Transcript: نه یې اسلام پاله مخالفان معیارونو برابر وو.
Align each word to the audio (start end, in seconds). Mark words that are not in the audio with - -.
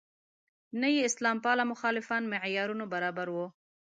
نه 0.79 0.87
یې 0.93 1.01
اسلام 1.09 1.37
پاله 1.45 1.63
مخالفان 1.73 2.23
معیارونو 2.31 2.85
برابر 2.93 3.27
وو. 3.31 3.45